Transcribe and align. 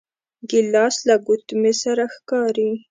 ګیلاس 0.49 0.95
له 1.07 1.15
ګوتمې 1.27 1.73
سره 1.83 2.03
ښکاري. 2.13 2.69